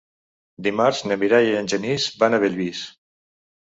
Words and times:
Dimarts 0.67 1.03
na 1.11 1.19
Mireia 1.25 1.53
i 1.53 1.55
en 1.61 1.71
Genís 1.77 2.11
van 2.25 2.35
a 2.35 2.45
Bellvís. 2.49 2.87